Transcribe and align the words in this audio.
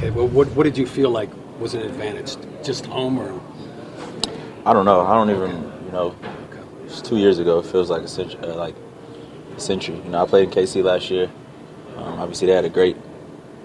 Okay, 0.00 0.08
well, 0.08 0.28
what, 0.28 0.48
what 0.52 0.62
did 0.62 0.78
you 0.78 0.86
feel 0.86 1.10
like 1.10 1.28
was 1.58 1.74
an 1.74 1.82
advantage? 1.82 2.34
Just 2.64 2.86
home 2.86 3.18
or? 3.18 3.38
I 4.64 4.72
don't 4.72 4.86
know. 4.86 5.02
I 5.02 5.12
don't 5.12 5.28
even, 5.28 5.50
you 5.84 5.92
know, 5.92 6.16
it's 6.86 7.02
two 7.02 7.18
years 7.18 7.38
ago. 7.38 7.58
It 7.58 7.66
feels 7.66 7.90
like 7.90 8.00
a 8.00 8.08
century. 8.08 8.40
Uh, 8.42 8.54
like 8.54 8.74
a 9.54 9.60
century. 9.60 9.96
You 9.96 10.08
know, 10.08 10.22
I 10.22 10.26
played 10.26 10.44
in 10.44 10.50
KC 10.52 10.82
last 10.82 11.10
year. 11.10 11.30
Um, 11.98 12.18
obviously, 12.18 12.46
they 12.46 12.54
had 12.54 12.64
a 12.64 12.70
great, 12.70 12.96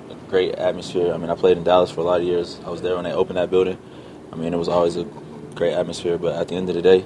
a 0.10 0.16
great 0.30 0.56
atmosphere. 0.56 1.14
I 1.14 1.18
mean, 1.18 1.30
I 1.30 1.36
played 1.36 1.56
in 1.56 1.64
Dallas 1.64 1.90
for 1.90 2.02
a 2.02 2.04
lot 2.04 2.20
of 2.20 2.28
years. 2.28 2.60
I 2.66 2.70
was 2.70 2.82
there 2.82 2.96
when 2.96 3.06
they 3.06 3.14
opened 3.14 3.38
that 3.38 3.50
building. 3.50 3.78
I 4.34 4.36
mean, 4.36 4.54
it 4.54 4.58
was 4.58 4.68
always 4.68 4.98
a 4.98 5.06
great 5.56 5.72
atmosphere. 5.72 6.18
But 6.18 6.36
at 6.36 6.50
the 6.50 6.56
end 6.56 6.68
of 6.68 6.76
the 6.76 6.82
day, 6.82 7.06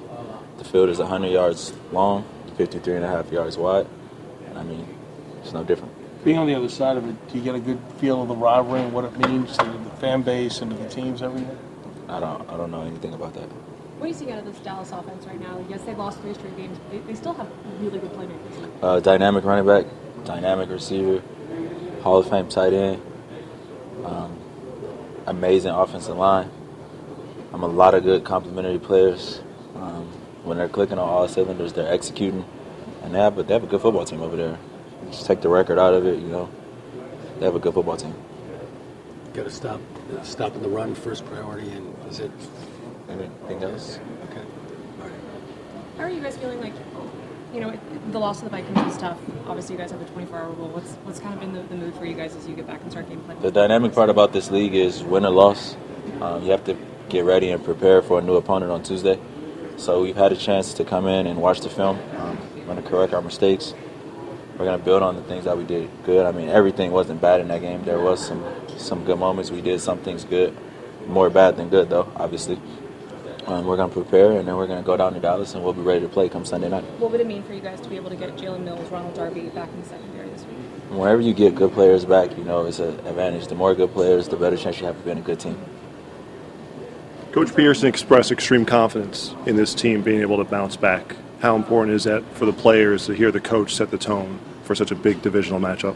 the 0.57 0.63
field 0.63 0.89
is 0.89 0.97
100 0.97 1.27
yards 1.27 1.71
long, 1.91 2.25
53 2.57 2.95
and 2.95 3.05
a 3.05 3.07
half 3.07 3.31
yards 3.31 3.59
wide. 3.59 3.85
And 4.47 4.57
I 4.57 4.63
mean, 4.63 4.87
it's 5.43 5.53
no 5.53 5.63
different. 5.63 5.88
Being 6.23 6.37
on 6.37 6.47
the 6.47 6.55
other 6.55 6.67
side 6.67 6.97
of 6.97 7.07
it, 7.07 7.29
do 7.29 7.37
you 7.37 7.43
get 7.43 7.55
a 7.55 7.59
good 7.59 7.79
feel 7.97 8.21
of 8.21 8.27
the 8.27 8.35
rivalry 8.35 8.81
and 8.81 8.91
what 8.91 9.05
it 9.05 9.17
means 9.17 9.55
to 9.57 9.63
the 9.63 9.89
fan 10.01 10.21
base 10.21 10.59
and 10.61 10.69
to 10.69 10.77
the 10.77 10.89
teams 10.89 11.21
every 11.21 11.41
year? 11.41 11.57
I 12.09 12.19
don't, 12.19 12.49
I 12.49 12.57
don't 12.57 12.71
know 12.71 12.81
anything 12.81 13.13
about 13.13 13.33
that. 13.35 13.45
What 13.99 14.05
do 14.05 14.07
you 14.07 14.13
see 14.13 14.31
out 14.31 14.39
of 14.39 14.45
this 14.45 14.57
Dallas 14.59 14.91
offense 14.91 15.25
right 15.25 15.39
now? 15.39 15.63
Yes, 15.69 15.83
they 15.83 15.95
lost 15.95 16.19
three 16.19 16.33
straight 16.33 16.57
games, 16.57 16.77
but 16.77 16.91
they, 16.91 16.97
they 16.99 17.15
still 17.15 17.33
have 17.33 17.47
really 17.79 17.99
good 17.99 18.11
playmakers. 18.11 18.69
Uh, 18.81 18.99
dynamic 18.99 19.45
running 19.45 19.65
back, 19.65 19.85
dynamic 20.25 20.69
receiver, 20.69 21.21
Hall 22.01 22.17
of 22.17 22.29
Fame 22.29 22.49
tight 22.49 22.73
end, 22.73 23.01
um, 24.03 24.37
amazing 25.25 25.71
offensive 25.71 26.17
line. 26.17 26.49
I'm 27.53 27.63
a 27.63 27.67
lot 27.67 27.93
of 27.93 28.03
good 28.03 28.25
complementary 28.25 28.79
players. 28.79 29.41
Um, 29.75 30.05
when 30.43 30.57
they're 30.57 30.69
clicking 30.69 30.97
on 30.97 31.07
all 31.07 31.27
cylinders, 31.27 31.73
they're 31.73 31.91
executing, 31.91 32.45
and 33.03 33.13
they 33.13 33.19
have 33.19 33.37
a, 33.37 33.43
they 33.43 33.53
have 33.53 33.63
a 33.63 33.67
good 33.67 33.81
football 33.81 34.05
team 34.05 34.21
over 34.21 34.35
there. 34.35 34.57
Just 35.07 35.25
take 35.25 35.41
the 35.41 35.49
record 35.49 35.79
out 35.79 35.93
of 35.93 36.05
it, 36.05 36.19
you 36.19 36.27
know. 36.27 36.49
They 37.39 37.45
have 37.45 37.55
a 37.55 37.59
good 37.59 37.73
football 37.73 37.97
team. 37.97 38.13
Got 39.33 39.43
to 39.43 39.51
stop 39.51 39.79
stopping 40.23 40.61
the 40.61 40.69
run 40.69 40.95
first 40.95 41.25
priority, 41.25 41.69
and 41.71 41.95
is 42.09 42.19
it 42.19 42.31
anything 43.09 43.63
else? 43.63 43.99
Okay. 44.29 44.41
All 45.01 45.07
right. 45.07 45.13
How 45.97 46.03
are 46.03 46.09
you 46.09 46.21
guys 46.21 46.37
feeling 46.37 46.59
like, 46.59 46.73
you 47.53 47.61
know, 47.61 47.79
the 48.11 48.19
loss 48.19 48.39
of 48.41 48.45
the 48.45 48.49
Vikings 48.49 48.93
is 48.93 48.97
tough. 48.99 49.17
Obviously, 49.47 49.75
you 49.75 49.79
guys 49.79 49.91
have 49.91 50.01
a 50.01 50.05
24-hour 50.05 50.49
rule. 50.51 50.69
What's 50.69 50.93
what's 51.03 51.19
kind 51.19 51.33
of 51.33 51.39
been 51.39 51.53
the, 51.53 51.61
the 51.61 51.75
mood 51.75 51.95
for 51.95 52.05
you 52.05 52.15
guys 52.15 52.35
as 52.35 52.47
you 52.47 52.55
get 52.55 52.67
back 52.67 52.81
and 52.81 52.91
start 52.91 53.07
game 53.07 53.21
playing? 53.21 53.41
The 53.41 53.51
dynamic 53.51 53.93
part 53.93 54.09
about 54.09 54.33
this 54.33 54.51
league 54.51 54.75
is 54.75 55.03
win 55.03 55.25
or 55.25 55.31
loss. 55.31 55.75
Um, 56.21 56.43
you 56.43 56.51
have 56.51 56.63
to 56.65 56.77
get 57.07 57.25
ready 57.25 57.51
and 57.51 57.63
prepare 57.63 58.01
for 58.01 58.19
a 58.19 58.21
new 58.21 58.35
opponent 58.35 58.71
on 58.71 58.83
Tuesday. 58.83 59.19
So 59.77 60.01
we've 60.01 60.15
had 60.15 60.31
a 60.31 60.35
chance 60.35 60.73
to 60.73 60.83
come 60.83 61.07
in 61.07 61.25
and 61.25 61.41
watch 61.41 61.61
the 61.61 61.69
film. 61.69 61.97
Um, 62.17 62.37
we're 62.55 62.65
going 62.65 62.83
to 62.83 62.89
correct 62.89 63.13
our 63.13 63.21
mistakes. 63.21 63.73
We're 64.59 64.65
going 64.65 64.77
to 64.77 64.83
build 64.83 65.03
on 65.03 65.15
the 65.15 65.21
things 65.23 65.45
that 65.45 65.57
we 65.57 65.63
did 65.63 65.89
good. 66.03 66.25
I 66.25 66.33
mean, 66.33 66.49
everything 66.49 66.91
wasn't 66.91 67.21
bad 67.21 67.39
in 67.39 67.47
that 67.47 67.61
game. 67.61 67.85
There 67.85 68.01
was 68.01 68.27
some 68.27 68.43
some 68.77 69.05
good 69.05 69.17
moments. 69.17 69.51
We 69.51 69.61
did 69.61 69.79
some 69.79 69.99
things 69.99 70.25
good. 70.25 70.53
More 71.07 71.29
bad 71.29 71.55
than 71.55 71.69
good, 71.69 71.89
though, 71.89 72.11
obviously. 72.17 72.59
Um, 73.47 73.65
we're 73.65 73.77
going 73.77 73.89
to 73.89 73.93
prepare, 73.93 74.33
and 74.33 74.45
then 74.45 74.57
we're 74.57 74.67
going 74.67 74.83
to 74.83 74.85
go 74.85 74.97
down 74.97 75.13
to 75.13 75.19
Dallas, 75.21 75.55
and 75.55 75.63
we'll 75.63 75.71
be 75.71 75.81
ready 75.81 76.01
to 76.01 76.09
play 76.09 76.27
come 76.27 76.43
Sunday 76.43 76.67
night. 76.67 76.83
What 76.99 77.09
would 77.11 77.21
it 77.21 77.25
mean 77.25 77.41
for 77.43 77.53
you 77.53 77.61
guys 77.61 77.79
to 77.79 77.87
be 77.87 77.95
able 77.95 78.09
to 78.09 78.17
get 78.17 78.35
Jalen 78.35 78.65
Mills, 78.65 78.91
Ronald 78.91 79.15
Darby 79.15 79.43
back 79.43 79.69
in 79.69 79.79
the 79.81 79.87
secondary 79.87 80.29
this 80.29 80.43
week? 80.43 80.57
Whenever 80.89 81.21
you 81.21 81.33
get 81.33 81.55
good 81.55 81.71
players 81.71 82.03
back, 82.03 82.37
you 82.37 82.43
know, 82.43 82.65
it's 82.65 82.79
an 82.79 82.99
advantage. 83.07 83.47
The 83.47 83.55
more 83.55 83.73
good 83.73 83.93
players, 83.93 84.27
the 84.27 84.35
better 84.35 84.57
chance 84.57 84.81
you 84.81 84.87
have 84.87 84.97
of 84.97 85.05
being 85.05 85.19
a 85.19 85.21
good 85.21 85.39
team. 85.39 85.57
Coach 87.31 87.47
Pederson 87.47 87.85
expressed 87.85 88.29
extreme 88.29 88.65
confidence 88.65 89.33
in 89.45 89.55
this 89.55 89.73
team 89.73 90.01
being 90.01 90.19
able 90.19 90.35
to 90.35 90.43
bounce 90.43 90.75
back. 90.75 91.15
How 91.39 91.55
important 91.55 91.95
is 91.95 92.03
that 92.03 92.25
for 92.33 92.45
the 92.45 92.51
players 92.51 93.05
to 93.05 93.13
hear 93.13 93.31
the 93.31 93.39
coach 93.39 93.73
set 93.73 93.89
the 93.89 93.97
tone 93.97 94.37
for 94.69 94.75
such 94.75 94.91
a 94.91 94.95
big 94.95 95.19
divisional 95.23 95.59
matchup? 95.59 95.95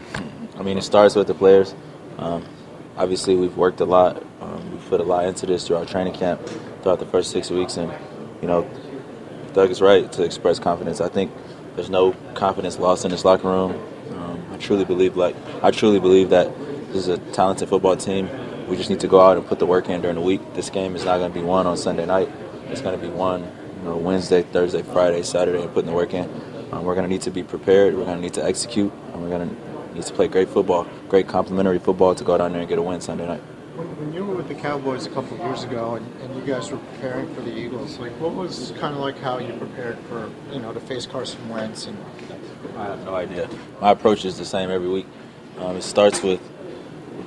I 0.58 0.64
mean, 0.64 0.76
it 0.76 0.82
starts 0.82 1.14
with 1.14 1.28
the 1.28 1.34
players. 1.34 1.76
Um, 2.18 2.44
obviously, 2.96 3.36
we've 3.36 3.56
worked 3.56 3.78
a 3.78 3.84
lot. 3.84 4.20
Um, 4.40 4.72
we've 4.72 4.84
put 4.88 4.98
a 4.98 5.04
lot 5.04 5.26
into 5.26 5.46
this 5.46 5.64
through 5.64 5.76
our 5.76 5.84
training 5.84 6.14
camp 6.14 6.44
throughout 6.82 6.98
the 6.98 7.06
first 7.06 7.30
six 7.30 7.50
weeks, 7.50 7.76
and 7.76 7.92
you 8.42 8.48
know, 8.48 8.68
Doug 9.52 9.70
is 9.70 9.80
right 9.80 10.10
to 10.10 10.24
express 10.24 10.58
confidence. 10.58 11.00
I 11.00 11.08
think 11.08 11.30
there's 11.76 11.88
no 11.88 12.16
confidence 12.34 12.76
lost 12.80 13.04
in 13.04 13.12
this 13.12 13.24
locker 13.24 13.46
room. 13.46 13.80
Um, 14.10 14.44
I 14.50 14.56
truly 14.56 14.84
believe, 14.84 15.16
like, 15.16 15.36
I 15.62 15.70
truly 15.70 16.00
believe 16.00 16.30
that 16.30 16.52
this 16.88 17.06
is 17.06 17.08
a 17.08 17.18
talented 17.30 17.68
football 17.68 17.96
team. 17.96 18.28
We 18.66 18.76
just 18.76 18.90
need 18.90 18.98
to 19.00 19.08
go 19.08 19.20
out 19.20 19.36
and 19.36 19.46
put 19.46 19.60
the 19.60 19.66
work 19.66 19.88
in 19.88 20.00
during 20.00 20.16
the 20.16 20.20
week. 20.20 20.40
This 20.54 20.68
game 20.68 20.96
is 20.96 21.04
not 21.04 21.18
going 21.18 21.32
to 21.32 21.38
be 21.38 21.46
won 21.46 21.68
on 21.68 21.76
Sunday 21.76 22.06
night. 22.06 22.28
It's 22.70 22.80
going 22.80 22.98
to 22.98 23.06
be 23.06 23.12
won, 23.12 23.42
you 23.78 23.84
know, 23.84 23.96
Wednesday, 23.96 24.42
Thursday, 24.42 24.82
Friday, 24.82 25.22
Saturday, 25.22 25.62
and 25.62 25.72
putting 25.72 25.90
the 25.90 25.96
work 25.96 26.12
in. 26.12 26.28
Um, 26.74 26.84
we're 26.84 26.94
going 26.94 27.04
to 27.04 27.12
need 27.12 27.22
to 27.22 27.30
be 27.30 27.44
prepared. 27.44 27.94
We're 27.94 28.04
going 28.04 28.16
to 28.16 28.22
need 28.22 28.34
to 28.34 28.44
execute, 28.44 28.92
and 29.12 29.22
we're 29.22 29.28
going 29.28 29.48
to 29.48 29.94
need 29.94 30.02
to 30.02 30.12
play 30.12 30.26
great 30.26 30.48
football, 30.48 30.88
great 31.08 31.28
complementary 31.28 31.78
football 31.78 32.16
to 32.16 32.24
go 32.24 32.36
down 32.36 32.50
there 32.50 32.60
and 32.60 32.68
get 32.68 32.78
a 32.78 32.82
win 32.82 33.00
Sunday 33.00 33.26
night. 33.26 33.40
When 33.76 34.12
you 34.12 34.24
were 34.24 34.34
with 34.34 34.48
the 34.48 34.56
Cowboys 34.56 35.06
a 35.06 35.10
couple 35.10 35.36
of 35.36 35.40
years 35.44 35.62
ago, 35.62 35.94
and, 35.94 36.22
and, 36.22 36.34
you 36.34 36.42
guys 36.42 36.70
were 36.70 36.78
preparing 36.78 37.32
for 37.34 37.42
the 37.42 37.56
Eagles, 37.56 37.98
like 37.98 38.12
what 38.20 38.34
was 38.34 38.72
kind 38.78 38.94
of 38.94 39.00
like 39.00 39.18
how 39.18 39.38
you 39.38 39.52
prepared 39.54 39.98
for 40.08 40.30
you 40.52 40.60
know 40.60 40.72
to 40.72 40.80
face 40.80 41.06
Carson 41.06 41.48
Wentz? 41.48 41.86
And 41.86 41.96
I 42.76 42.86
have 42.86 43.04
no 43.04 43.14
idea. 43.14 43.48
My 43.80 43.90
approach 43.92 44.24
is 44.24 44.36
the 44.36 44.44
same 44.44 44.70
every 44.70 44.88
week. 44.88 45.06
Um, 45.58 45.76
it 45.76 45.82
starts 45.82 46.22
with 46.22 46.40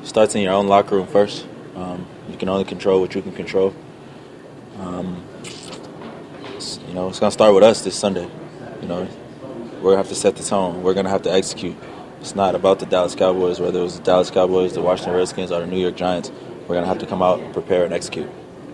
starts 0.03 0.35
in 0.35 0.41
your 0.41 0.53
own 0.53 0.67
locker 0.67 0.95
room 0.95 1.07
first. 1.07 1.47
Um, 1.75 2.05
you 2.29 2.37
can 2.37 2.49
only 2.49 2.65
control 2.65 3.01
what 3.01 3.15
you 3.15 3.21
can 3.21 3.33
control. 3.33 3.73
Um, 4.79 5.23
you 6.87 6.93
know, 6.93 7.09
it's 7.09 7.19
gonna 7.19 7.31
start 7.31 7.53
with 7.53 7.63
us 7.63 7.83
this 7.83 7.95
Sunday. 7.95 8.29
You 8.81 8.87
know, 8.87 9.07
we're 9.87 9.93
gonna 9.93 10.03
have 10.03 10.09
to 10.09 10.15
set 10.15 10.35
the 10.35 10.43
tone. 10.43 10.83
We're 10.83 10.93
gonna 10.93 11.09
have 11.09 11.23
to 11.23 11.31
execute. 11.31 11.75
It's 12.19 12.35
not 12.35 12.55
about 12.55 12.79
the 12.79 12.85
Dallas 12.85 13.15
Cowboys, 13.15 13.59
whether 13.59 13.79
it 13.79 13.83
was 13.83 13.99
the 13.99 14.03
Dallas 14.03 14.29
Cowboys, 14.29 14.73
the 14.73 14.81
Washington 14.81 15.15
Redskins, 15.15 15.51
or 15.51 15.61
the 15.61 15.67
New 15.67 15.79
York 15.79 15.95
Giants. 15.95 16.31
We're 16.61 16.75
going 16.75 16.81
to 16.81 16.87
have 16.87 16.97
to 16.97 17.05
come 17.05 17.21
out, 17.21 17.53
prepare, 17.53 17.85
and 17.85 17.93
execute. 17.93 18.27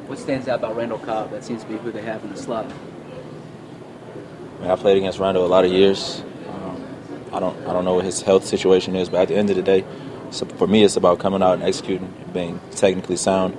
What 0.08 0.18
stands 0.18 0.48
out 0.48 0.60
about 0.60 0.76
Randall 0.76 0.98
Cobb? 0.98 1.30
That 1.30 1.44
seems 1.44 1.62
to 1.62 1.70
be 1.70 1.78
who 1.78 1.92
they 1.92 2.02
have 2.02 2.24
in 2.24 2.32
the 2.32 2.38
slot. 2.38 2.66
I, 2.66 4.62
mean, 4.62 4.72
I 4.72 4.76
played 4.76 4.98
against 4.98 5.20
Randall 5.20 5.46
a 5.46 5.48
lot 5.48 5.66
of 5.66 5.72
years. 5.72 6.24
Um, 6.50 6.84
I 7.32 7.40
don't, 7.40 7.56
I 7.68 7.74
don't 7.74 7.86
know 7.86 7.94
what 7.94 8.06
his 8.06 8.22
health 8.22 8.46
situation 8.46 8.96
is, 8.96 9.10
but 9.10 9.22
at 9.22 9.28
the 9.28 9.36
end 9.36 9.52
of 9.52 9.58
the 9.58 9.62
day, 9.62 9.86
so 10.32 10.46
for 10.46 10.66
me, 10.66 10.84
it's 10.84 10.96
about 10.96 11.20
coming 11.20 11.44
out 11.44 11.54
and 11.54 11.64
executing, 11.64 12.12
and 12.24 12.34
being 12.34 12.60
technically 12.72 13.18
sound. 13.18 13.56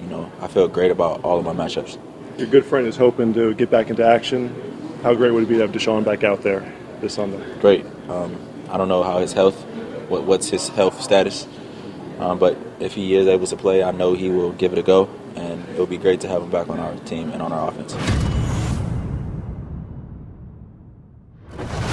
You 0.00 0.08
know, 0.08 0.32
I 0.40 0.48
feel 0.48 0.66
great 0.66 0.90
about 0.90 1.22
all 1.22 1.38
of 1.38 1.44
my 1.44 1.52
matchups. 1.52 1.98
Your 2.38 2.48
good 2.48 2.64
friend 2.64 2.86
is 2.86 2.96
hoping 2.96 3.34
to 3.34 3.54
get 3.54 3.70
back 3.70 3.90
into 3.90 4.04
action. 4.04 4.98
How 5.02 5.14
great 5.14 5.32
would 5.32 5.44
it 5.44 5.48
be 5.48 5.54
to 5.56 5.60
have 5.60 5.70
DeSean 5.70 6.04
back 6.04 6.24
out 6.24 6.42
there 6.42 6.72
this 7.00 7.14
Sunday? 7.14 7.42
Great. 7.60 7.84
Um, 8.08 8.36
I 8.68 8.76
don't 8.76 8.88
know 8.88 9.02
how 9.02 9.18
his 9.18 9.32
health, 9.32 9.62
what, 10.08 10.24
what's 10.24 10.48
his 10.48 10.68
health 10.68 11.00
status, 11.00 11.46
um, 12.18 12.38
but 12.38 12.56
if 12.80 12.94
he 12.94 13.14
is 13.14 13.26
able 13.26 13.46
to 13.46 13.56
play, 13.56 13.82
I 13.82 13.92
know 13.92 14.14
he 14.14 14.30
will 14.30 14.52
give 14.52 14.72
it 14.72 14.78
a 14.78 14.82
go, 14.82 15.08
and 15.36 15.66
it 15.70 15.78
will 15.78 15.86
be 15.86 15.98
great 15.98 16.20
to 16.20 16.28
have 16.28 16.42
him 16.42 16.50
back 16.50 16.68
on 16.68 16.78
our 16.78 16.94
team 17.00 17.30
and 17.30 17.40
on 17.40 17.52
our 17.52 17.68
offense. 17.68 17.94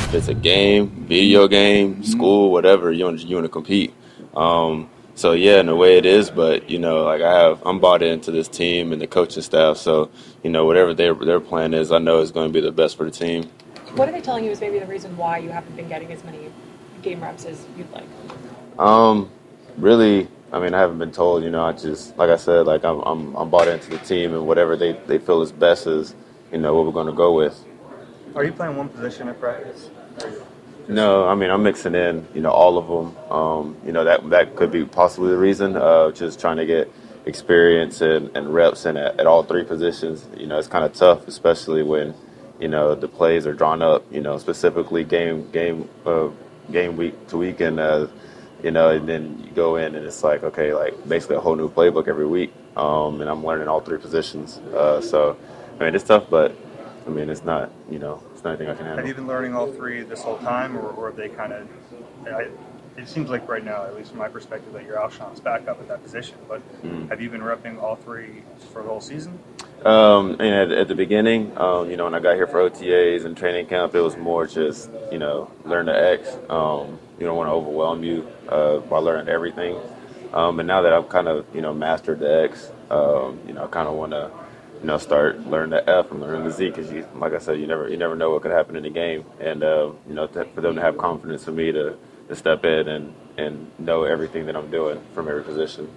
If 0.06 0.14
it's 0.14 0.28
a 0.28 0.34
game, 0.34 1.06
video 1.08 1.48
game, 1.48 2.04
school, 2.04 2.52
whatever, 2.52 2.92
you 2.92 3.06
want 3.06 3.24
you 3.24 3.36
want 3.36 3.46
to 3.46 3.50
compete. 3.50 3.94
Um, 4.36 4.90
so 5.16 5.32
yeah, 5.32 5.60
in 5.60 5.70
a 5.70 5.76
way 5.76 5.98
it 5.98 6.06
is, 6.06 6.30
but 6.30 6.70
you 6.70 6.78
know, 6.78 7.04
like 7.04 7.22
I 7.22 7.34
have, 7.34 7.62
I'm 7.66 7.80
bought 7.80 8.04
into 8.04 8.32
this 8.32 8.48
team 8.48 8.92
and 8.92 9.02
the 9.02 9.08
coaching 9.08 9.44
staff. 9.44 9.78
So 9.78 10.12
you 10.44 10.50
know, 10.50 10.66
whatever 10.66 10.94
their 10.94 11.14
their 11.14 11.40
plan 11.40 11.74
is, 11.74 11.92
I 11.92 12.00
know 12.00 12.20
is 12.20 12.32
going 12.32 12.50
to 12.50 12.54
be 12.54 12.62
the 12.62 12.72
best 12.72 12.98
for 12.98 13.06
the 13.06 13.12
team. 13.12 13.50
What 13.96 14.10
are 14.10 14.12
they 14.12 14.20
telling 14.20 14.44
you 14.44 14.52
is 14.52 14.60
maybe 14.60 14.78
the 14.80 14.86
reason 14.86 15.16
why 15.16 15.38
you 15.38 15.50
haven't 15.52 15.78
been 15.78 15.88
getting 15.88 16.12
as 16.12 16.22
many 16.26 16.52
game 17.02 17.24
reps 17.24 17.46
as 17.46 17.66
you'd 17.78 17.90
like? 17.92 18.04
Um, 18.78 19.32
really, 19.78 20.28
I 20.52 20.60
mean, 20.60 20.74
I 20.74 20.80
haven't 20.82 20.98
been 20.98 21.14
told. 21.14 21.44
You 21.44 21.50
know, 21.50 21.64
I 21.64 21.72
just 21.72 22.18
like 22.18 22.30
I 22.30 22.36
said, 22.36 22.66
like 22.66 22.84
I'm 22.84 23.00
I'm, 23.02 23.34
I'm 23.36 23.50
bought 23.50 23.70
into 23.70 23.90
the 23.90 23.98
team 24.00 24.34
and 24.34 24.46
whatever 24.46 24.76
they, 24.76 24.94
they 25.08 25.18
feel 25.18 25.42
is 25.42 25.54
best 25.54 25.88
is 25.88 26.14
you 26.52 26.58
know 26.58 26.76
what 26.76 26.86
we're 26.86 26.92
going 26.92 27.08
to 27.08 27.14
go 27.14 27.34
with. 27.34 27.58
Are 28.36 28.44
you 28.44 28.52
playing 28.52 28.76
one 28.76 28.90
position 28.90 29.30
at 29.30 29.40
practice? 29.40 29.90
No, 30.90 31.26
I 31.30 31.36
mean 31.36 31.50
I'm 31.50 31.64
mixing 31.64 31.96
in, 31.96 32.28
you 32.34 32.42
know, 32.42 32.52
all 32.52 32.78
of 32.78 32.88
them. 32.88 33.32
Um, 33.32 33.78
you 33.86 33.94
know 33.94 34.04
that 34.04 34.30
that 34.30 34.58
could 34.58 34.72
be 34.72 34.84
possibly 34.84 35.30
the 35.32 35.38
reason. 35.38 35.78
Uh, 35.78 36.12
just 36.12 36.42
trying 36.42 36.58
to 36.58 36.66
get 36.66 36.92
experience 37.26 38.02
and, 38.02 38.30
and 38.36 38.54
reps 38.54 38.86
in 38.86 38.98
at, 38.98 39.22
at 39.22 39.26
all 39.26 39.44
three 39.44 39.64
positions. 39.64 40.28
You 40.36 40.48
know, 40.48 40.60
it's 40.60 40.68
kind 40.68 40.84
of 40.84 40.92
tough, 40.92 41.30
especially 41.30 41.82
when 41.82 42.14
you 42.60 42.68
know 42.68 42.96
the 42.96 43.08
plays 43.08 43.46
are 43.46 43.54
drawn 43.54 43.82
up. 43.82 44.04
You 44.12 44.22
know, 44.22 44.38
specifically 44.38 45.04
game 45.04 45.50
game 45.52 45.90
uh, 46.06 46.30
game 46.72 46.98
week 46.98 47.28
to 47.28 47.38
week, 47.38 47.60
and 47.60 47.80
uh, 47.80 48.08
you 48.64 48.72
know, 48.72 48.90
and 48.90 49.08
then 49.08 49.44
you 49.46 49.52
go 49.52 49.76
in 49.76 49.96
and 49.96 50.06
it's 50.06 50.24
like 50.24 50.44
okay, 50.44 50.74
like 50.74 51.08
basically 51.08 51.36
a 51.36 51.40
whole 51.40 51.56
new 51.56 51.70
playbook 51.70 52.08
every 52.08 52.28
week. 52.28 52.54
Um, 52.76 53.22
and 53.22 53.30
I'm 53.30 53.46
learning 53.46 53.68
all 53.68 53.80
three 53.80 53.98
positions. 53.98 54.58
Uh, 54.58 55.02
so 55.02 55.38
I 55.80 55.84
mean, 55.84 55.96
it's 55.96 56.04
tough, 56.04 56.30
but 56.30 56.56
I 57.06 57.10
mean, 57.10 57.30
it's 57.30 57.44
not 57.44 57.72
you 57.90 58.00
know, 58.00 58.22
it's 58.34 58.44
not 58.44 58.52
anything 58.52 58.70
I 58.70 58.76
can 58.76 58.86
handle. 58.86 58.98
Have 58.98 59.08
you 59.08 59.14
been 59.14 59.28
learning 59.28 59.56
all 59.56 59.72
three 59.72 60.02
this 60.02 60.22
whole 60.22 60.38
time, 60.40 60.78
or, 60.78 60.90
or 60.90 61.08
have 61.08 61.16
they 61.16 61.30
kind 61.30 61.54
of? 61.54 61.68
It 62.98 63.10
seems 63.10 63.30
like 63.30 63.48
right 63.50 63.64
now, 63.64 63.84
at 63.84 63.94
least 63.96 64.12
from 64.12 64.20
my 64.20 64.30
perspective, 64.30 64.72
that 64.72 64.86
you're 64.86 64.98
Alshon's 64.98 65.42
back 65.42 65.68
up 65.68 65.82
at 65.82 65.90
that 65.90 66.02
position. 66.02 66.38
But 66.48 66.62
mm. 66.82 67.10
have 67.10 67.22
you 67.22 67.30
been 67.30 67.42
repping 67.42 67.82
all 67.82 67.98
three 67.98 68.44
for 68.72 68.84
the 68.84 68.88
whole 68.88 69.02
season? 69.02 69.38
Um, 69.84 70.32
and 70.40 70.42
at, 70.42 70.72
at, 70.72 70.88
the 70.88 70.96
beginning, 70.96 71.56
um, 71.58 71.92
you 71.92 71.98
know, 71.98 72.06
when 72.06 72.16
I 72.16 72.20
got 72.20 72.36
here 72.36 72.48
for 72.48 72.70
OTAs 72.70 73.26
and 73.26 73.38
training 73.38 73.68
camp, 73.68 73.94
it 73.94 74.02
was 74.02 74.18
more 74.18 74.48
just, 74.48 74.90
you 75.12 75.20
know, 75.20 75.52
learn 75.64 75.86
the 75.86 75.96
X. 75.96 76.38
Um, 76.50 76.98
you 77.20 77.26
don't 77.26 77.38
want 77.38 77.50
to 77.50 77.54
overwhelm 77.54 78.04
you 78.04 78.28
uh, 78.50 78.80
by 78.80 78.98
learning 78.98 79.30
everything. 79.30 79.78
Um, 80.34 80.58
but 80.58 80.66
now 80.66 80.82
that 80.82 80.92
I've 80.92 81.08
kind 81.08 81.28
of 81.28 81.46
you 81.54 81.62
know 81.62 81.74
mastered 81.74 82.20
the 82.20 82.44
X, 82.44 82.72
um, 82.90 83.40
you 83.48 83.54
know, 83.54 83.64
I 83.64 83.68
kind 83.68 83.88
of 83.88 83.96
want 83.96 84.12
to 84.12 84.32
you 84.82 84.88
know 84.88 84.98
start 84.98 85.40
learning 85.48 85.70
the 85.72 85.90
F 85.90 86.12
and 86.12 86.20
learning 86.20 86.44
the 86.44 86.52
Z 86.52 86.70
because 86.70 86.92
you, 86.92 87.08
like 87.16 87.34
I 87.34 87.40
said, 87.40 87.60
you 87.60 87.68
never 87.68 87.88
you 87.88 87.98
never 87.98 88.16
know 88.16 88.32
what 88.32 88.42
could 88.42 88.52
happen 88.52 88.76
in 88.76 88.84
the 88.84 88.90
game, 88.90 89.24
and 89.40 89.64
uh, 89.64 89.92
you 90.08 90.14
know 90.14 90.28
to, 90.28 90.46
for 90.46 90.62
them 90.62 90.76
to 90.76 90.82
have 90.82 90.98
confidence 90.98 91.48
in 91.48 91.56
me 91.56 91.72
to, 91.72 91.98
to 92.28 92.36
step 92.36 92.66
in 92.66 92.88
and 92.90 93.16
and 93.38 93.72
know 93.80 94.04
everything 94.04 94.46
that 94.48 94.56
I'm 94.58 94.70
doing 94.70 95.02
from 95.14 95.30
every 95.30 95.44
position. 95.44 95.90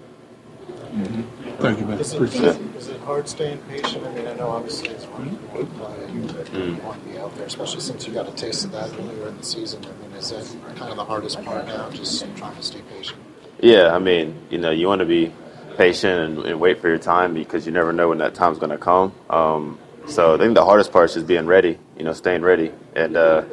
Thank 1.59 1.81
you, 1.81 1.87
man. 1.87 1.99
Is 1.99 2.13
it, 2.13 2.17
Appreciate 2.17 2.57
it. 2.57 2.77
is 2.77 2.89
it 2.89 3.01
hard 3.01 3.29
staying 3.29 3.59
patient? 3.69 4.07
I 4.07 4.13
mean, 4.15 4.27
I 4.27 4.35
know 4.35 4.49
obviously 4.51 4.89
it's 4.91 5.05
hard 5.05 5.29
to 5.29 5.37
play, 5.37 5.63
but 5.79 6.13
you 6.55 6.75
want 6.83 7.03
to 7.03 7.09
be 7.09 7.19
out 7.19 7.35
there, 7.37 7.47
especially 7.47 7.81
since 7.81 8.07
you 8.07 8.15
got 8.15 8.29
a 8.29 8.33
taste 8.33 8.65
of 8.65 8.73
that 8.73 8.91
earlier 8.99 9.29
in 9.29 9.37
the 9.37 9.45
season. 9.45 9.85
I 9.85 10.07
mean, 10.07 10.17
is 10.17 10.31
that 10.31 10.77
kind 10.77 10.91
of 10.91 10.97
the 10.97 11.05
hardest 11.05 11.43
part 11.45 11.67
now, 11.67 11.91
just 11.91 12.25
trying 12.37 12.57
to 12.57 12.63
stay 12.63 12.81
patient? 12.83 13.19
Yeah, 13.61 13.95
I 13.95 13.99
mean, 13.99 14.41
you 14.51 14.59
know, 14.59 14.71
you 14.71 14.87
want 14.87 15.01
to 15.01 15.07
be 15.07 15.33
patient 15.77 16.39
and, 16.39 16.47
and 16.47 16.61
wait 16.61 16.81
for 16.81 16.89
your 16.89 16.99
time 16.99 17.35
because 17.35 17.67
you 17.67 17.73
never 17.73 17.93
know 17.93 18.09
when 18.09 18.19
that 18.19 18.35
time's 18.35 18.59
going 18.59 18.71
to 18.71 18.79
come. 18.79 19.13
Um, 19.31 19.79
so 20.07 20.35
I 20.35 20.39
think 20.39 20.55
the 20.55 20.65
hardest 20.65 20.93
part 20.93 21.11
is 21.11 21.15
just 21.15 21.27
being 21.27 21.47
ready, 21.47 21.79
you 21.97 22.05
know, 22.05 22.13
staying 22.13 22.43
ready. 22.43 22.73
And, 22.95 23.17
uh, 23.17 23.45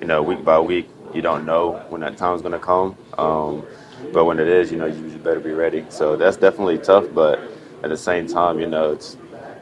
you 0.00 0.06
know, 0.06 0.22
week 0.22 0.44
by 0.44 0.60
week, 0.60 0.88
you 1.12 1.22
don't 1.22 1.44
know 1.46 1.84
when 1.88 2.02
that 2.02 2.16
time's 2.16 2.42
going 2.42 2.52
to 2.52 2.58
come. 2.58 2.96
Um, 3.18 3.64
but 4.12 4.24
when 4.24 4.38
it 4.38 4.48
is, 4.48 4.70
you 4.70 4.78
know, 4.78 4.86
you 4.86 5.10
just 5.10 5.22
better 5.22 5.40
be 5.40 5.52
ready. 5.52 5.84
So 5.88 6.16
that's 6.16 6.36
definitely 6.36 6.78
tough. 6.78 7.06
But 7.12 7.40
at 7.82 7.90
the 7.90 7.96
same 7.96 8.26
time, 8.26 8.58
you 8.58 8.66
know, 8.66 8.92
it's 8.92 9.16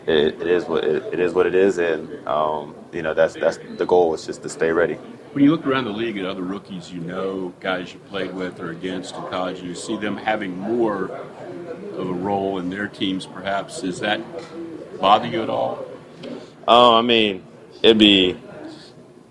it, 0.07 0.41
it 0.41 0.47
is 0.47 0.65
what 0.65 0.85
it, 0.85 1.05
it 1.13 1.21
is 1.21 1.33
what 1.33 1.47
it 1.47 1.55
is, 1.55 1.79
and 1.79 2.27
um, 2.27 2.75
you 2.93 3.03
know 3.03 3.15
that's 3.15 3.35
that's 3.35 3.59
the 3.77 3.87
goal 3.87 4.15
is 4.15 4.27
just 4.27 4.43
to 4.43 4.49
stay 4.49 4.73
ready. 4.73 4.95
When 5.33 5.45
you 5.45 5.51
look 5.51 5.67
around 5.67 5.85
the 5.85 5.91
league 5.91 6.19
at 6.19 6.27
other 6.27 6.43
rookies 6.43 6.93
you 6.93 7.01
know, 7.01 7.55
guys 7.59 7.95
you 7.95 8.01
played 8.01 8.35
with 8.35 8.61
or 8.61 8.71
against 8.71 9.15
in 9.15 9.23
college, 9.29 9.63
you 9.63 9.75
see 9.75 9.97
them 9.97 10.19
having 10.19 10.59
more 10.59 11.07
of 11.07 12.09
a 12.09 12.13
role 12.13 12.59
in 12.59 12.69
their 12.69 12.87
teams, 12.87 13.25
perhaps, 13.25 13.81
does 13.81 14.01
that 14.01 14.21
bother 15.01 15.27
you 15.29 15.43
at 15.43 15.49
all? 15.49 15.87
Oh, 16.69 16.97
I 16.97 17.01
mean, 17.01 17.45
it'd 17.83 17.97
be, 17.97 18.37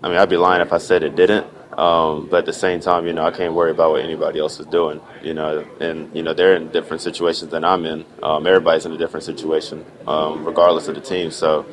I 0.02 0.08
mean, 0.08 0.16
I'd 0.16 0.28
be 0.28 0.36
lying 0.36 0.60
if 0.60 0.72
I 0.72 0.78
said 0.78 1.04
it 1.04 1.14
didn't. 1.14 1.46
Um, 1.76 2.28
but 2.30 2.40
at 2.40 2.46
the 2.46 2.52
same 2.52 2.80
time, 2.80 3.06
you 3.06 3.12
know, 3.12 3.24
I 3.24 3.30
can't 3.30 3.54
worry 3.54 3.70
about 3.70 3.92
what 3.92 4.02
anybody 4.02 4.38
else 4.38 4.60
is 4.60 4.66
doing. 4.66 5.00
You 5.22 5.34
know, 5.34 5.64
and 5.80 6.14
you 6.14 6.22
know 6.22 6.34
they're 6.34 6.54
in 6.54 6.68
different 6.70 7.02
situations 7.02 7.50
than 7.50 7.64
I'm 7.64 7.84
in. 7.86 8.04
Um, 8.22 8.46
everybody's 8.46 8.84
in 8.84 8.92
a 8.92 8.98
different 8.98 9.24
situation, 9.24 9.84
um, 10.06 10.44
regardless 10.44 10.88
of 10.88 10.94
the 10.94 11.00
team. 11.00 11.30
So, 11.30 11.66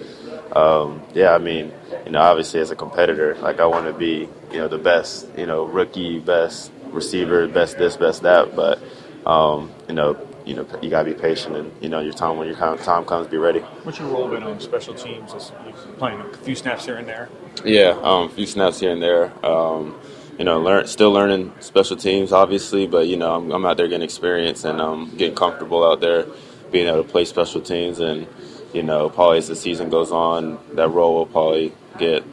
um, 0.53 1.01
yeah, 1.13 1.33
I 1.33 1.37
mean, 1.37 1.73
you 2.05 2.11
know, 2.11 2.21
obviously 2.21 2.59
as 2.59 2.71
a 2.71 2.75
competitor, 2.75 3.35
like 3.35 3.59
I 3.59 3.65
want 3.65 3.85
to 3.87 3.93
be, 3.93 4.29
you 4.51 4.57
know, 4.57 4.67
the 4.67 4.77
best, 4.77 5.27
you 5.37 5.45
know, 5.45 5.65
rookie, 5.65 6.19
best 6.19 6.71
receiver, 6.85 7.47
best 7.47 7.77
this, 7.77 7.97
best 7.97 8.23
that. 8.23 8.55
But, 8.55 8.79
um, 9.25 9.71
you 9.87 9.95
know, 9.95 10.13
you 10.49 10.55
know, 10.55 10.65
you 10.81 10.89
gotta 10.89 11.13
be 11.13 11.13
patient, 11.13 11.55
and 11.55 11.71
you 11.79 11.89
know, 11.89 11.99
your 11.99 12.11
time 12.11 12.37
when 12.37 12.47
your 12.47 12.55
time 12.55 13.05
comes, 13.05 13.27
be 13.27 13.37
ready. 13.37 13.59
What's 13.59 13.99
your 13.99 14.07
role 14.07 14.27
been 14.27 14.41
on 14.41 14.59
special 14.59 14.95
teams? 14.95 15.51
Playing 15.99 16.21
a 16.21 16.37
few 16.37 16.55
snaps 16.55 16.85
here 16.85 16.97
and 16.97 17.07
there. 17.07 17.29
Yeah, 17.63 17.99
um, 18.01 18.23
a 18.23 18.29
few 18.29 18.47
snaps 18.47 18.79
here 18.79 18.91
and 18.91 19.01
there. 19.01 19.31
Um, 19.45 19.95
you 20.39 20.45
know, 20.45 20.59
learn 20.59 20.87
still 20.87 21.11
learning 21.11 21.53
special 21.59 21.97
teams, 21.97 22.31
obviously, 22.31 22.87
but 22.87 23.07
you 23.07 23.15
know, 23.15 23.35
I'm, 23.35 23.51
I'm 23.51 23.63
out 23.63 23.77
there 23.77 23.87
getting 23.87 24.01
experience 24.01 24.63
and 24.65 24.81
um, 24.81 25.15
getting 25.17 25.35
comfortable 25.35 25.85
out 25.85 26.01
there, 26.01 26.25
being 26.71 26.87
able 26.87 27.03
to 27.03 27.09
play 27.09 27.25
special 27.25 27.61
teams, 27.61 27.99
and 27.99 28.25
you 28.73 28.81
know, 28.81 29.07
probably 29.07 29.37
as 29.37 29.49
the 29.49 29.55
season 29.55 29.91
goes 29.91 30.11
on, 30.11 30.57
that 30.73 30.89
role 30.89 31.13
will 31.13 31.25
probably 31.27 31.73
get 31.99 32.23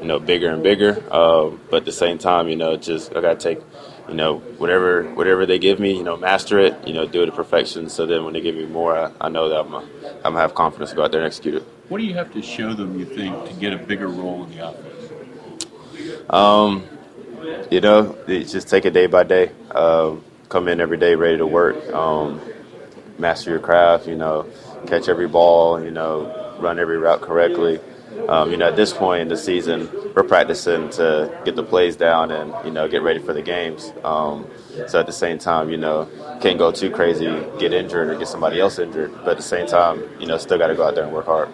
you 0.00 0.06
know 0.06 0.20
bigger 0.20 0.50
and 0.50 0.62
bigger. 0.62 1.02
Um, 1.12 1.60
but 1.70 1.78
at 1.78 1.84
the 1.86 1.92
same 1.92 2.18
time, 2.18 2.46
you 2.48 2.56
know, 2.56 2.76
just 2.76 3.16
I 3.16 3.20
gotta 3.20 3.34
take 3.34 3.58
you 4.08 4.14
know 4.14 4.38
whatever 4.58 5.04
whatever 5.14 5.46
they 5.46 5.58
give 5.58 5.80
me, 5.80 5.96
you 5.96 6.04
know, 6.04 6.16
master 6.16 6.58
it, 6.58 6.76
you 6.86 6.92
know, 6.94 7.06
do 7.06 7.22
it 7.22 7.26
to 7.26 7.32
perfection. 7.32 7.88
So 7.88 8.06
then 8.06 8.24
when 8.24 8.34
they 8.34 8.40
give 8.40 8.54
me 8.54 8.66
more, 8.66 8.96
I, 8.96 9.12
I 9.20 9.28
know 9.28 9.48
that 9.48 9.60
I'm 9.60 9.74
I'm 9.74 9.84
gonna 10.22 10.40
have 10.40 10.54
confidence 10.54 10.90
to 10.90 10.96
go 10.96 11.04
out 11.04 11.12
there 11.12 11.20
and 11.20 11.26
execute 11.26 11.54
it. 11.54 11.62
What 11.88 11.98
do 11.98 12.04
you 12.04 12.14
have 12.14 12.32
to 12.32 12.42
show 12.42 12.72
them, 12.72 12.98
you 12.98 13.04
think, 13.04 13.46
to 13.46 13.52
get 13.54 13.72
a 13.72 13.78
bigger 13.78 14.08
role 14.08 14.44
in 14.44 14.56
the 14.56 14.68
offense? 14.68 16.30
Um, 16.30 16.84
you 17.70 17.80
know, 17.80 18.16
just 18.26 18.68
take 18.68 18.84
it 18.84 18.92
day 18.92 19.06
by 19.06 19.22
day. 19.24 19.50
Um, 19.70 20.24
come 20.48 20.68
in 20.68 20.80
every 20.80 20.96
day 20.96 21.14
ready 21.14 21.36
to 21.38 21.46
work. 21.46 21.76
Um, 21.92 22.40
master 23.18 23.50
your 23.50 23.60
craft. 23.60 24.06
You 24.06 24.16
know, 24.16 24.46
catch 24.86 25.08
every 25.08 25.28
ball. 25.28 25.82
You 25.82 25.90
know, 25.90 26.56
run 26.58 26.78
every 26.78 26.98
route 26.98 27.20
correctly. 27.20 27.80
Um, 28.28 28.50
you 28.50 28.56
know, 28.56 28.68
at 28.68 28.76
this 28.76 28.92
point 28.92 29.22
in 29.22 29.28
the 29.28 29.36
season, 29.36 29.90
we're 30.14 30.22
practicing 30.22 30.88
to 30.90 31.36
get 31.44 31.56
the 31.56 31.62
plays 31.62 31.96
down 31.96 32.30
and 32.30 32.54
you 32.64 32.70
know 32.70 32.88
get 32.88 33.02
ready 33.02 33.18
for 33.18 33.32
the 33.32 33.42
games. 33.42 33.92
Um, 34.04 34.46
so 34.86 35.00
at 35.00 35.06
the 35.06 35.12
same 35.12 35.38
time, 35.38 35.70
you 35.70 35.76
know, 35.76 36.08
can't 36.40 36.58
go 36.58 36.70
too 36.70 36.90
crazy, 36.90 37.26
get 37.58 37.72
injured 37.72 38.10
or 38.10 38.18
get 38.18 38.28
somebody 38.28 38.60
else 38.60 38.78
injured. 38.78 39.12
But 39.24 39.32
at 39.32 39.36
the 39.36 39.42
same 39.42 39.66
time, 39.66 40.02
you 40.20 40.26
know, 40.26 40.38
still 40.38 40.58
got 40.58 40.68
to 40.68 40.74
go 40.74 40.86
out 40.86 40.94
there 40.94 41.04
and 41.04 41.12
work 41.12 41.26
hard. 41.26 41.48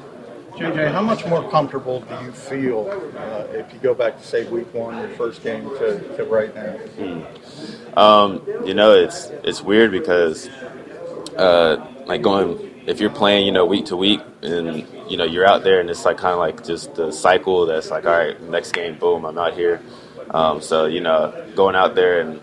JJ, 0.53 0.93
how 0.93 1.01
much 1.01 1.25
more 1.27 1.49
comfortable 1.51 2.01
do 2.01 2.15
you 2.23 2.33
feel 2.33 2.91
uh, 3.17 3.47
if 3.53 3.73
you 3.73 3.79
go 3.79 3.95
back 3.95 4.19
to 4.19 4.27
say 4.27 4.47
week 4.51 4.73
one, 4.75 4.99
your 4.99 5.09
first 5.17 5.43
game, 5.43 5.65
to, 5.65 6.17
to 6.17 6.25
right 6.25 6.55
now? 6.55 6.77
Mm. 6.99 7.97
Um, 7.97 8.67
you 8.67 8.75
know, 8.75 8.93
it's 8.93 9.31
it's 9.43 9.63
weird 9.63 9.91
because 9.91 10.49
uh, 11.37 11.87
like 12.07 12.21
going 12.21 12.70
if 12.91 12.99
you're 13.01 13.09
playing, 13.09 13.47
you 13.47 13.53
know, 13.53 13.65
week 13.65 13.87
to 13.87 13.97
week, 13.97 14.21
and 14.43 14.85
you 15.09 15.17
know 15.17 15.25
you're 15.25 15.47
out 15.47 15.63
there, 15.63 15.79
and 15.81 15.89
it's 15.89 16.05
like 16.05 16.19
kind 16.19 16.33
of 16.33 16.41
like 16.41 16.65
just 16.65 16.95
the 16.97 17.13
cycle 17.13 17.65
that's 17.67 17.89
like, 17.89 18.05
all 18.05 18.13
right, 18.13 18.41
next 18.51 18.73
game, 18.73 18.99
boom, 18.99 19.25
I'm 19.25 19.39
out 19.39 19.55
here. 19.55 19.81
Um, 20.31 20.61
so 20.61 20.87
you 20.87 21.01
know, 21.01 21.33
going 21.55 21.77
out 21.77 21.95
there 21.95 22.21
and 22.21 22.41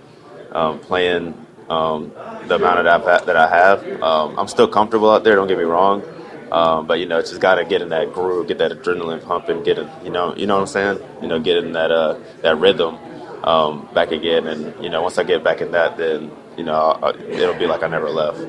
um, 0.54 0.80
playing 0.80 1.34
um, 1.70 2.14
the 2.48 2.56
amount 2.56 2.80
of 2.80 2.86
that 2.86 3.26
that 3.26 3.36
I 3.36 3.50
have, 3.50 4.02
um, 4.02 4.40
I'm 4.40 4.48
still 4.48 4.70
comfortable 4.70 5.12
out 5.12 5.26
there. 5.26 5.36
Don't 5.36 5.50
get 5.50 5.58
me 5.58 5.66
wrong. 5.66 6.02
Um, 6.50 6.88
but 6.88 7.00
you 7.00 7.06
know, 7.06 7.20
it's 7.20 7.30
just 7.30 7.42
gotta 7.42 7.66
get 7.66 7.82
in 7.82 7.90
that 7.90 8.14
groove, 8.14 8.48
get 8.48 8.60
that 8.60 8.72
adrenaline 8.72 9.22
pumping, 9.22 9.64
get 9.64 9.78
it, 9.78 9.90
you 10.02 10.10
know, 10.10 10.34
you 10.34 10.48
know 10.48 10.56
what 10.56 10.62
I'm 10.62 10.68
saying? 10.68 11.00
You 11.22 11.28
know, 11.28 11.42
get 11.42 11.58
in 11.58 11.74
that 11.74 11.92
uh, 11.92 12.18
that 12.42 12.58
rhythm 12.58 12.98
um, 13.44 13.90
back 13.94 14.12
again, 14.12 14.48
and 14.48 14.82
you 14.82 14.90
know, 14.90 15.02
once 15.02 15.18
I 15.18 15.26
get 15.26 15.44
back 15.44 15.60
in 15.60 15.72
that, 15.72 15.98
then 15.98 16.32
you 16.56 16.64
know, 16.64 16.98
I, 17.04 17.10
it'll 17.18 17.60
be 17.60 17.68
like 17.68 17.84
I 17.84 17.88
never 17.88 18.10
left. 18.10 18.40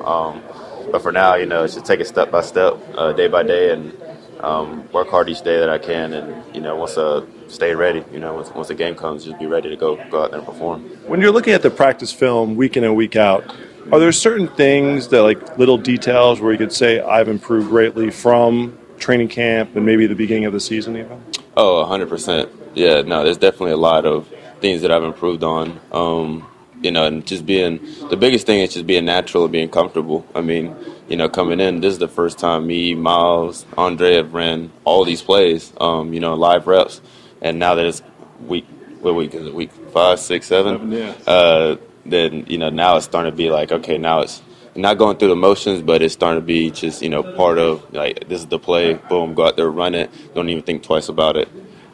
But 0.91 1.03
for 1.03 1.13
now, 1.13 1.35
you 1.35 1.47
know, 1.47 1.65
it's 1.65 1.75
just 1.75 1.87
take 1.87 2.01
it 2.01 2.07
step 2.07 2.31
by 2.31 2.41
step, 2.43 2.77
uh, 2.97 3.13
day 3.13 3.29
by 3.29 3.43
day, 3.43 3.73
and 3.73 3.97
um, 4.41 4.91
work 4.93 5.09
hard 5.09 5.29
each 5.29 5.43
day 5.43 5.59
that 5.59 5.69
I 5.69 5.79
can, 5.79 6.13
and 6.13 6.55
you 6.55 6.61
know, 6.61 6.77
once 6.77 6.97
uh, 6.97 7.25
stay 7.49 7.75
ready. 7.75 8.05
You 8.13 8.21
know, 8.21 8.35
once, 8.35 8.51
once 8.51 8.69
the 8.69 8.75
game 8.75 8.95
comes, 8.95 9.25
just 9.25 9.39
be 9.39 9.47
ready 9.47 9.69
to 9.69 9.77
go 9.77 9.97
go 10.11 10.25
out 10.25 10.31
there 10.31 10.39
and 10.39 10.49
perform. 10.49 10.83
When 11.07 11.21
you're 11.21 11.33
looking 11.33 11.53
at 11.53 11.63
the 11.63 11.71
practice 11.71 12.13
film 12.13 12.57
week 12.57 12.77
in 12.77 12.85
and 12.85 12.97
week 12.97 13.17
out, 13.17 13.55
are 13.93 13.99
there 13.99 14.13
certain 14.13 14.49
things 14.49 15.09
that, 15.09 15.23
like 15.23 15.59
little 15.59 15.79
details, 15.79 16.41
where 16.41 16.53
you 16.53 16.59
could 16.59 16.73
say 16.73 17.01
I've 17.01 17.29
improved 17.29 17.69
greatly 17.69 18.11
from 18.11 18.79
training 18.99 19.29
camp 19.29 19.77
and 19.77 19.87
maybe 19.87 20.07
the 20.07 20.15
beginning 20.15 20.45
of 20.45 20.53
the 20.53 20.61
season, 20.61 20.97
even? 20.97 21.23
Oh, 21.57 21.85
100%. 21.85 22.49
Yeah, 22.75 23.03
no, 23.03 23.25
there's 23.25 23.39
definitely 23.39 23.73
a 23.73 23.77
lot 23.77 24.05
of 24.05 24.29
things 24.61 24.83
that 24.83 24.91
I've 24.91 25.05
improved 25.05 25.43
on. 25.43 25.81
Um, 25.93 26.48
you 26.83 26.91
know, 26.91 27.07
and 27.07 27.27
just 27.27 27.47
being 27.47 27.81
the 28.09 28.17
biggest 28.17 28.47
thing 28.47 28.61
is 28.61 28.75
just 28.75 28.87
being 28.87 29.05
natural 29.05 29.45
and 29.45 29.53
being 29.53 29.69
comfortable. 29.69 30.27
I 30.35 30.41
mean, 30.41 30.75
you 31.09 31.17
know, 31.17 31.29
coming 31.29 31.61
in, 31.61 31.81
this 31.81 31.93
is 31.93 31.99
the 31.99 32.09
first 32.09 32.39
time 32.39 32.67
me, 32.67 32.95
Miles, 32.95 33.67
Andre 33.77 34.15
have 34.15 34.35
ran 34.35 34.71
all 34.85 35.05
these 35.05 35.23
plays, 35.23 35.73
um, 35.81 36.13
you 36.13 36.21
know, 36.21 36.35
live 36.35 36.67
reps, 36.67 37.01
and 37.41 37.59
now 37.59 37.75
that 37.75 37.87
it's 37.87 38.03
week, 38.47 38.67
what 39.01 39.15
week 39.15 39.35
is 39.35 39.47
it? 39.47 39.55
Week 39.55 39.73
five, 39.93 40.19
six, 40.19 40.47
seven. 40.47 40.79
Seven, 40.79 40.93
yeah. 40.93 41.15
Uh, 41.27 41.77
then 42.11 42.45
you 42.49 42.59
know 42.59 42.71
now 42.71 42.97
it's 42.97 43.07
starting 43.07 43.31
to 43.31 43.37
be 43.37 43.51
like 43.51 43.73
okay 43.73 43.99
now 43.99 44.21
it's 44.21 44.43
not 44.75 44.99
going 44.99 45.17
through 45.17 45.29
the 45.29 45.37
motions 45.37 45.83
but 45.83 46.03
it's 46.03 46.15
starting 46.15 46.41
to 46.41 46.47
be 46.47 46.71
just 46.71 47.03
you 47.03 47.09
know 47.09 47.23
part 47.23 47.59
of 47.59 47.93
like 47.93 48.29
this 48.29 48.41
is 48.41 48.47
the 48.47 48.59
play 48.59 48.95
boom 49.09 49.35
go 49.35 49.47
out 49.47 49.57
there 49.57 49.71
run 49.71 49.95
it 49.95 50.11
don't 50.35 50.49
even 50.49 50.63
think 50.63 50.83
twice 50.83 51.09
about 51.09 51.37
it 51.37 51.49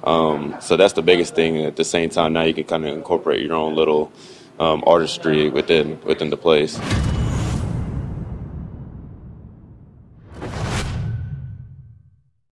um, 0.05 0.55
so 0.61 0.77
that's 0.77 0.93
the 0.93 1.03
biggest 1.03 1.35
thing 1.35 1.65
at 1.65 1.77
the 1.77 1.85
same 1.85 2.11
time 2.11 2.35
now 2.35 2.43
you 2.43 2.53
can 2.53 2.65
kind 2.65 2.87
of 2.87 2.95
incorporate 2.95 3.41
your 3.41 3.55
own 3.55 3.75
little 3.75 4.13
um, 4.59 4.83
artistry 4.87 5.49
within 5.49 6.01
within 6.05 6.31
the 6.31 6.37
plays 6.37 6.79